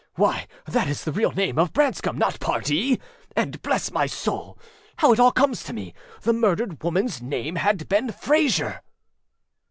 âWhy, 0.17 0.47
that 0.65 0.87
is 0.87 1.03
the 1.03 1.11
real 1.11 1.31
name 1.31 1.59
of 1.59 1.73
Branscomânot 1.73 2.39
Pardee. 2.39 2.99
Andâbless 3.37 3.91
my 3.91 4.07
soul! 4.07 4.57
how 4.97 5.13
it 5.13 5.19
all 5.19 5.31
comes 5.31 5.63
to 5.65 5.73
meâthe 5.73 5.93
murdered 6.33 6.79
womanâs 6.79 7.21
name 7.21 7.57
had 7.57 7.87
been 7.87 8.07
Frayser! 8.07 8.79